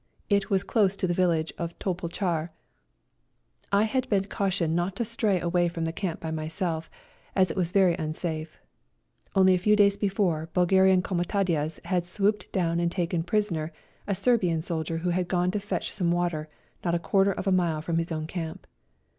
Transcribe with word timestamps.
It 0.29 0.49
was 0.49 0.63
close 0.63 0.95
to 0.95 1.05
the 1.05 1.13
village 1.13 1.53
of 1.59 1.77
Topolchar. 1.77 2.49
I 3.71 3.83
had 3.83 4.09
been 4.09 4.23
cautioned 4.25 4.75
not 4.75 4.95
to 4.95 5.05
stray 5.05 5.39
away 5.39 5.67
from 5.67 5.85
the 5.85 5.91
camp 5.93 6.19
by 6.21 6.31
myself, 6.31 6.89
as 7.35 7.51
it 7.51 7.55
was 7.55 7.71
very 7.71 7.93
unsafe; 7.93 8.57
only 9.35 9.53
a 9.53 9.59
few 9.59 9.75
days 9.75 9.97
before 9.97 10.49
Bulgarian 10.55 11.03
comi 11.03 11.27
tadjes 11.27 11.85
had 11.85 12.07
swooped 12.07 12.51
down 12.51 12.79
and 12.79 12.91
taken 12.91 13.21
52 13.21 13.21
A 13.21 13.21
RIDE 13.21 13.43
TO 13.43 13.51
KALABAC 13.51 13.51
prisoner 13.53 13.73
a 14.07 14.15
Serbian 14.15 14.61
soldier 14.63 14.97
who 14.97 15.11
had 15.11 15.27
gone 15.27 15.51
to 15.51 15.59
fetch 15.59 15.93
some 15.93 16.09
water 16.11 16.49
not 16.83 16.95
a 16.95 16.97
quarter 16.97 17.31
of 17.33 17.45
a 17.45 17.51
mile 17.51 17.83
from 17.83 17.99
his 17.99 18.11
own 18.11 18.25
camp. 18.25 18.65